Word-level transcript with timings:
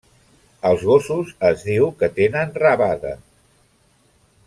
Els 0.69 0.85
gossos 0.91 1.29
es 1.51 1.61
diu 1.69 1.91
que 2.01 2.09
tenen 2.17 2.57
rabada. 2.65 3.13